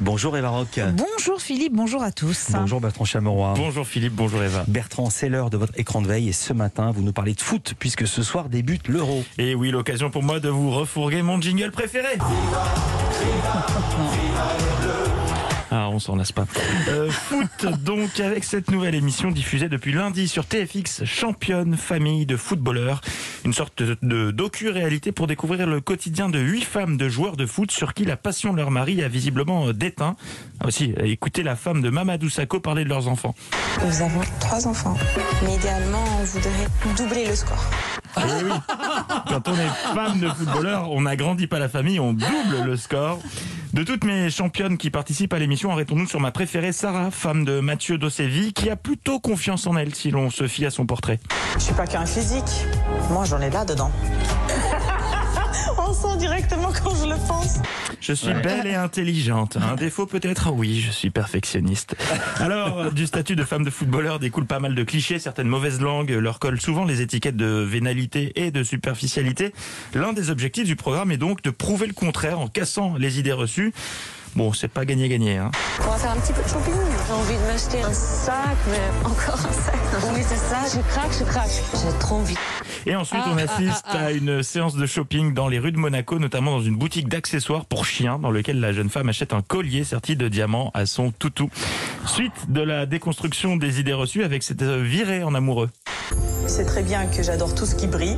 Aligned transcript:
Bonjour 0.00 0.36
Eva 0.36 0.50
Rock. 0.50 0.80
Bonjour 0.94 1.40
Philippe, 1.40 1.74
bonjour 1.74 2.02
à 2.02 2.12
tous. 2.12 2.48
Bonjour 2.50 2.80
Bertrand 2.80 3.04
Chameroy. 3.04 3.54
Bonjour 3.56 3.86
Philippe, 3.86 4.14
bonjour 4.14 4.42
Eva. 4.42 4.64
Bertrand, 4.68 5.10
c'est 5.10 5.28
l'heure 5.28 5.50
de 5.50 5.56
votre 5.56 5.78
écran 5.78 6.02
de 6.02 6.06
veille 6.06 6.28
et 6.28 6.32
ce 6.32 6.52
matin, 6.52 6.90
vous 6.90 7.02
nous 7.02 7.12
parlez 7.12 7.34
de 7.34 7.40
foot 7.40 7.74
puisque 7.78 8.06
ce 8.06 8.22
soir 8.22 8.48
débute 8.48 8.88
l'Euro. 8.88 9.24
Et 9.38 9.54
oui, 9.54 9.70
l'occasion 9.70 10.10
pour 10.10 10.22
moi 10.22 10.40
de 10.40 10.48
vous 10.48 10.70
refourguer 10.70 11.22
mon 11.22 11.40
jingle 11.40 11.70
préféré. 11.70 12.18
Ah, 15.70 15.88
on 15.90 15.98
s'en 15.98 16.16
lasse 16.16 16.32
pas. 16.32 16.46
Euh, 16.88 17.10
foot, 17.10 17.66
donc, 17.82 18.20
avec 18.20 18.44
cette 18.44 18.70
nouvelle 18.70 18.94
émission 18.94 19.30
diffusée 19.30 19.68
depuis 19.68 19.92
lundi 19.92 20.28
sur 20.28 20.46
TFX, 20.46 21.04
championne 21.04 21.76
famille 21.76 22.26
de 22.26 22.36
footballeurs. 22.36 23.00
Une 23.44 23.52
sorte 23.52 23.82
de 23.82 24.30
docu-réalité 24.30 25.12
pour 25.12 25.26
découvrir 25.26 25.66
le 25.66 25.80
quotidien 25.80 26.28
de 26.28 26.38
huit 26.38 26.64
femmes 26.64 26.96
de 26.96 27.08
joueurs 27.08 27.36
de 27.36 27.46
foot 27.46 27.70
sur 27.70 27.94
qui 27.94 28.04
la 28.04 28.16
passion 28.16 28.52
de 28.52 28.58
leur 28.58 28.70
mari 28.70 29.02
a 29.02 29.08
visiblement 29.08 29.72
déteint. 29.72 30.16
Ah, 30.60 30.66
aussi, 30.66 30.94
écoutez 31.02 31.42
la 31.42 31.56
femme 31.56 31.82
de 31.82 31.90
Mamadou 31.90 32.30
Sakho 32.30 32.60
parler 32.60 32.84
de 32.84 32.88
leurs 32.88 33.08
enfants. 33.08 33.34
Nous 33.84 34.02
avons 34.02 34.20
trois 34.40 34.66
enfants, 34.66 34.96
mais 35.44 35.54
idéalement, 35.54 36.04
on 36.20 36.24
voudrait 36.24 36.96
doubler 36.96 37.26
le 37.26 37.34
score. 37.34 37.64
Oui. 38.16 38.50
Quand 39.28 39.48
on 39.48 39.54
est 39.54 39.94
femme 39.94 40.20
de 40.20 40.28
footballeur, 40.28 40.90
on 40.90 41.02
n'agrandit 41.02 41.46
pas 41.46 41.58
la 41.58 41.68
famille, 41.68 42.00
on 42.00 42.12
double 42.12 42.62
le 42.64 42.76
score. 42.76 43.18
De 43.72 43.82
toutes 43.82 44.04
mes 44.04 44.30
championnes 44.30 44.78
qui 44.78 44.90
participent 44.90 45.34
à 45.34 45.38
l'émission, 45.38 45.70
arrêtons-nous 45.70 46.06
sur 46.06 46.20
ma 46.20 46.30
préférée, 46.30 46.72
Sarah, 46.72 47.10
femme 47.10 47.44
de 47.44 47.60
Mathieu 47.60 47.98
Dossevi, 47.98 48.52
qui 48.52 48.70
a 48.70 48.76
plutôt 48.76 49.20
confiance 49.20 49.66
en 49.66 49.76
elle 49.76 49.94
si 49.94 50.10
l'on 50.10 50.30
se 50.30 50.46
fie 50.48 50.64
à 50.64 50.70
son 50.70 50.86
portrait. 50.86 51.20
Je 51.54 51.64
suis 51.64 51.74
pas 51.74 51.86
qu'un 51.86 52.06
physique, 52.06 52.64
moi 53.10 53.24
j'en 53.24 53.40
ai 53.40 53.50
là 53.50 53.64
dedans. 53.64 53.90
On 55.78 55.92
sent 55.92 56.18
directement 56.18 56.72
quand 56.72 56.94
je 56.94 57.08
le 57.08 57.16
pense. 57.28 57.58
Je 58.00 58.12
suis 58.12 58.32
belle 58.34 58.66
et 58.66 58.74
intelligente. 58.74 59.56
Un 59.56 59.74
défaut 59.74 60.06
peut-être? 60.06 60.50
Oui, 60.52 60.80
je 60.80 60.90
suis 60.90 61.10
perfectionniste. 61.10 61.96
Alors, 62.38 62.92
du 62.92 63.06
statut 63.06 63.36
de 63.36 63.44
femme 63.44 63.64
de 63.64 63.70
footballeur 63.70 64.18
découle 64.18 64.46
pas 64.46 64.60
mal 64.60 64.74
de 64.74 64.84
clichés. 64.84 65.18
Certaines 65.18 65.48
mauvaises 65.48 65.80
langues 65.80 66.10
leur 66.10 66.38
collent 66.38 66.60
souvent 66.60 66.84
les 66.84 67.00
étiquettes 67.00 67.36
de 67.36 67.46
vénalité 67.46 68.32
et 68.36 68.50
de 68.50 68.62
superficialité. 68.62 69.52
L'un 69.94 70.12
des 70.12 70.30
objectifs 70.30 70.66
du 70.66 70.76
programme 70.76 71.10
est 71.10 71.16
donc 71.16 71.42
de 71.42 71.50
prouver 71.50 71.86
le 71.86 71.94
contraire 71.94 72.38
en 72.38 72.48
cassant 72.48 72.96
les 72.96 73.18
idées 73.18 73.32
reçues. 73.32 73.72
Bon, 74.36 74.52
c'est 74.52 74.68
pas 74.68 74.84
gagné-gagné. 74.84 75.38
Hein. 75.38 75.50
On 75.80 75.90
va 75.90 75.96
faire 75.96 76.10
un 76.10 76.16
petit 76.16 76.34
peu 76.34 76.42
de 76.42 76.48
shopping. 76.48 76.74
J'ai 77.06 77.12
envie 77.14 77.42
de 77.42 77.46
m'acheter 77.50 77.80
un 77.80 77.92
sac, 77.94 78.56
mais 78.68 78.80
encore 79.08 79.34
un 79.34 79.52
sac. 79.52 79.74
Oui, 80.14 80.20
c'est 80.22 80.36
ça, 80.36 80.58
je 80.74 80.80
craque, 80.90 81.12
je 81.18 81.24
craque. 81.24 81.62
J'ai 81.72 81.98
trop 81.98 82.16
envie. 82.16 82.36
Et 82.84 82.94
ensuite, 82.94 83.22
on 83.32 83.38
assiste 83.38 83.86
à 83.86 84.12
une 84.12 84.42
séance 84.42 84.76
de 84.76 84.84
shopping 84.84 85.32
dans 85.32 85.48
les 85.48 85.58
rues 85.58 85.72
de 85.72 85.78
Monaco, 85.78 86.18
notamment 86.18 86.50
dans 86.50 86.62
une 86.62 86.76
boutique 86.76 87.08
d'accessoires 87.08 87.64
pour 87.64 87.86
chiens, 87.86 88.18
dans 88.18 88.30
lequel 88.30 88.60
la 88.60 88.74
jeune 88.74 88.90
femme 88.90 89.08
achète 89.08 89.32
un 89.32 89.40
collier 89.40 89.84
serti 89.84 90.16
de 90.16 90.28
diamants 90.28 90.70
à 90.74 90.84
son 90.84 91.12
toutou. 91.12 91.48
Suite 92.04 92.50
de 92.50 92.60
la 92.60 92.84
déconstruction 92.84 93.56
des 93.56 93.80
idées 93.80 93.94
reçues 93.94 94.22
avec 94.22 94.42
cette 94.42 94.62
virée 94.62 95.22
en 95.22 95.34
amoureux. 95.34 95.70
C'est 96.48 96.64
très 96.64 96.82
bien 96.82 97.06
que 97.06 97.22
j'adore 97.22 97.54
tout 97.54 97.66
ce 97.66 97.74
qui 97.74 97.86
brille. 97.88 98.16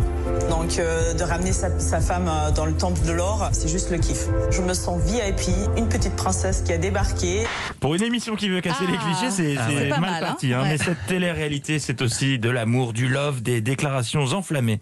Donc 0.51 0.79
euh, 0.79 1.15
de 1.15 1.23
ramener 1.25 1.53
sa, 1.53 1.79
sa 1.81 2.01
femme 2.01 2.29
euh, 2.29 2.51
dans 2.51 2.67
le 2.67 2.73
temple 2.75 3.01
de 3.07 3.13
l'or, 3.13 3.49
c'est 3.53 3.69
juste 3.69 3.91
le 3.91 3.97
kiff. 3.99 4.27
Je 4.51 4.61
me 4.63 4.75
sens 4.75 5.01
VIP, 5.03 5.49
une 5.77 5.89
petite 5.89 6.15
princesse 6.15 6.63
qui 6.63 6.73
a 6.73 6.79
débarqué. 6.79 7.47
Pour 7.81 7.95
une 7.95 8.03
émission 8.03 8.37
qui 8.37 8.49
veut 8.51 8.61
casser 8.61 8.85
Ah. 8.87 8.91
les 8.91 8.99
clichés, 8.99 9.31
c'est 9.31 9.57
Ah 9.59 9.69
ouais. 9.69 9.89
Mal 9.89 10.01
mal, 10.01 10.23
hein. 10.23 10.27
parti. 10.29 10.53
hein. 10.53 10.63
Ouais. 10.63 10.69
Mais 10.71 10.79
cette 10.79 11.07
télé-réalité, 11.07 11.79
c'est 11.79 12.03
aussi 12.03 12.39
de 12.39 12.51
l'amour, 12.51 12.93
du 12.93 13.09
love, 13.09 13.43
des 13.43 13.61
déclarations 13.63 14.21
enflammées. 14.33 14.81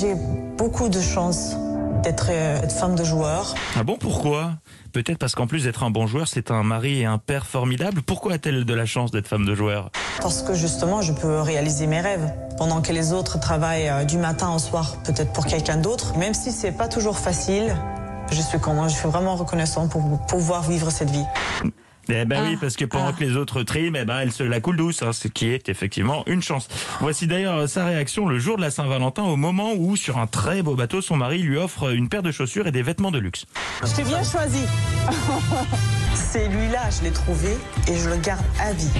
J'ai 0.00 0.14
beaucoup 0.58 0.88
de 0.88 1.00
chance 1.00 1.54
d'être 2.02 2.28
euh, 2.30 2.68
femme 2.68 2.94
de 2.94 3.04
joueur. 3.04 3.54
Ah 3.76 3.82
bon, 3.82 3.96
pourquoi? 3.98 4.52
Peut-être 4.92 5.18
parce 5.18 5.34
qu'en 5.34 5.46
plus 5.46 5.64
d'être 5.64 5.82
un 5.82 5.90
bon 5.90 6.06
joueur, 6.06 6.26
c'est 6.28 6.50
un 6.50 6.62
mari 6.62 7.00
et 7.00 7.04
un 7.04 7.18
père 7.18 7.46
formidable. 7.46 8.02
Pourquoi 8.02 8.34
a-t-elle 8.34 8.64
de 8.64 8.74
la 8.74 8.86
chance 8.86 9.10
d'être 9.10 9.28
femme 9.28 9.46
de 9.46 9.54
joueur? 9.54 9.90
Parce 10.20 10.42
que 10.42 10.54
justement, 10.54 11.02
je 11.02 11.12
peux 11.12 11.40
réaliser 11.40 11.86
mes 11.86 12.00
rêves. 12.00 12.32
Pendant 12.58 12.82
que 12.82 12.92
les 12.92 13.12
autres 13.12 13.38
travaillent 13.38 13.88
euh, 13.88 14.04
du 14.04 14.18
matin 14.18 14.54
au 14.54 14.58
soir, 14.58 14.96
peut-être 15.04 15.32
pour 15.32 15.46
quelqu'un 15.46 15.76
d'autre. 15.76 16.16
Même 16.16 16.34
si 16.34 16.52
c'est 16.52 16.72
pas 16.72 16.88
toujours 16.88 17.18
facile, 17.18 17.76
je 18.30 18.40
suis 18.40 18.58
je 18.58 18.94
suis 18.94 19.08
vraiment 19.08 19.36
reconnaissant 19.36 19.88
pour 19.88 20.02
pouvoir 20.26 20.62
vivre 20.62 20.90
cette 20.90 21.10
vie. 21.10 21.24
Eh 22.10 22.24
ben 22.24 22.42
Ah, 22.44 22.48
oui, 22.48 22.56
parce 22.60 22.76
que 22.76 22.84
pendant 22.84 23.08
ah. 23.08 23.12
que 23.12 23.24
les 23.24 23.36
autres 23.36 23.62
triment, 23.62 23.96
eh 23.96 24.04
ben 24.04 24.18
elle 24.20 24.32
se 24.32 24.42
la 24.42 24.60
coule 24.60 24.76
douce, 24.76 25.02
hein, 25.02 25.12
ce 25.12 25.28
qui 25.28 25.46
est 25.48 25.68
effectivement 25.68 26.24
une 26.26 26.42
chance. 26.42 26.68
Voici 27.00 27.26
d'ailleurs 27.26 27.68
sa 27.68 27.86
réaction 27.86 28.26
le 28.26 28.38
jour 28.38 28.56
de 28.56 28.62
la 28.62 28.70
Saint-Valentin, 28.70 29.22
au 29.22 29.36
moment 29.36 29.72
où, 29.76 29.96
sur 29.96 30.18
un 30.18 30.26
très 30.26 30.62
beau 30.62 30.74
bateau, 30.74 31.00
son 31.00 31.16
mari 31.16 31.38
lui 31.38 31.56
offre 31.56 31.92
une 31.92 32.08
paire 32.08 32.22
de 32.22 32.32
chaussures 32.32 32.66
et 32.66 32.72
des 32.72 32.82
vêtements 32.82 33.10
de 33.10 33.18
luxe. 33.18 33.46
Je 33.82 33.94
t'ai 33.94 34.04
bien 34.04 34.22
choisi. 34.22 34.64
c'est 36.14 36.48
lui-là, 36.48 36.90
je 36.90 37.04
l'ai 37.04 37.12
trouvé 37.12 37.56
et 37.88 37.96
je 37.96 38.08
le 38.08 38.16
garde 38.16 38.44
à 38.60 38.72
vie. 38.72 38.90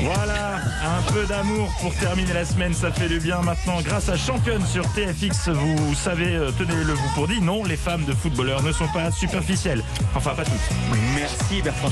Voilà, 0.00 0.56
un 0.82 1.12
peu 1.12 1.26
d'amour 1.26 1.70
pour 1.80 1.94
terminer 1.94 2.32
la 2.32 2.44
semaine, 2.44 2.74
ça 2.74 2.90
fait 2.90 3.08
du 3.08 3.20
bien 3.20 3.40
maintenant. 3.42 3.80
Grâce 3.82 4.08
à 4.08 4.16
Championne 4.16 4.64
sur 4.66 4.90
TFX, 4.92 5.48
vous 5.48 5.94
savez, 5.94 6.34
euh, 6.34 6.50
tenez-le 6.58 6.92
vous 6.92 7.08
pour 7.14 7.28
dit, 7.28 7.40
non, 7.40 7.62
les 7.64 7.76
femmes 7.76 8.04
de 8.04 8.12
footballeurs 8.12 8.62
ne 8.62 8.72
sont 8.72 8.88
pas 8.88 9.10
superficielles. 9.10 9.84
Enfin, 10.14 10.34
pas 10.34 10.44
toutes. 10.44 10.54
Merci 11.14 11.62
Bertrand 11.62 11.90